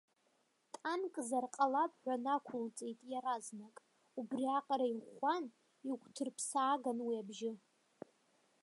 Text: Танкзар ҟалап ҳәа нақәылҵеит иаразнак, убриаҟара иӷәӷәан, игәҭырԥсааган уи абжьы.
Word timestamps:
Танкзар 0.81 1.45
ҟалап 1.55 1.93
ҳәа 2.01 2.15
нақәылҵеит 2.23 2.99
иаразнак, 3.11 3.75
убриаҟара 4.19 4.87
иӷәӷәан, 4.89 5.45
игәҭырԥсааган 5.89 6.97
уи 7.07 7.15
абжьы. 7.21 7.53